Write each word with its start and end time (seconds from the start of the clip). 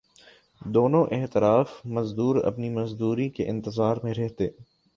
دونوں 0.61 1.03
اطراف 1.13 1.69
مزدور 1.87 2.35
اپنی 2.45 2.69
مزدوری 2.69 3.29
کے 3.29 3.47
انتظار 3.49 3.97
میں 4.03 4.13
رہتے 4.13 4.47